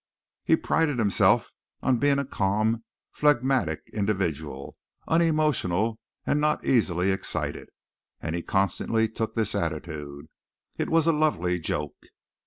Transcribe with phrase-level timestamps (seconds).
[0.43, 1.51] He prided himself
[1.83, 4.75] on being a calm, phlegmatic individual,
[5.07, 7.69] unemotional and not easily excited,
[8.19, 10.27] and he constantly took this attitude.
[10.75, 12.03] It was a lovely joke.